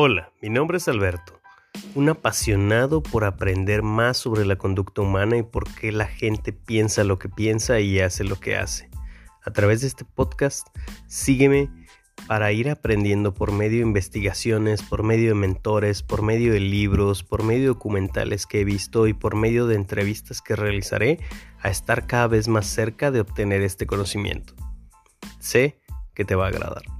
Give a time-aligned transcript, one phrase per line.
[0.00, 1.40] Hola, mi nombre es Alberto,
[1.96, 7.02] un apasionado por aprender más sobre la conducta humana y por qué la gente piensa
[7.02, 8.88] lo que piensa y hace lo que hace.
[9.44, 10.68] A través de este podcast,
[11.08, 11.68] sígueme
[12.28, 17.24] para ir aprendiendo por medio de investigaciones, por medio de mentores, por medio de libros,
[17.24, 21.18] por medio de documentales que he visto y por medio de entrevistas que realizaré
[21.60, 24.54] a estar cada vez más cerca de obtener este conocimiento.
[25.40, 25.80] Sé
[26.14, 26.97] que te va a agradar.